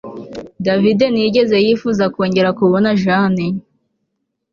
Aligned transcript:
David 0.65 0.99
ntiyigeze 1.09 1.55
yifuza 1.65 2.03
kongera 2.13 2.49
kubona 2.59 2.89
Jane 3.01 3.45